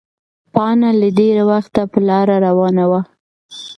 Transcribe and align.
پاڼه 0.53 0.89
له 0.99 1.09
ډېره 1.19 1.43
وخته 1.51 1.81
په 1.91 1.99
لاره 2.07 2.35
روانه 2.45 2.85
وه. 2.91 3.01